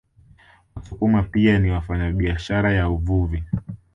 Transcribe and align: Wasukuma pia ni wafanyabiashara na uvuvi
Wasukuma 0.75 1.23
pia 1.23 1.59
ni 1.59 1.69
wafanyabiashara 1.71 2.73
na 2.73 2.89
uvuvi 2.89 3.43